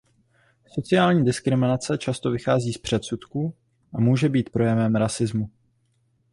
[0.67, 3.55] Sociální diskriminace často vychází z předsudků
[3.93, 5.49] a může být projevem rasismu.